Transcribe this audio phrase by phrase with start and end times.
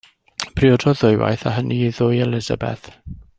[0.59, 2.91] Priododd ddwywaith, a hynny i ddwy Elizabeth.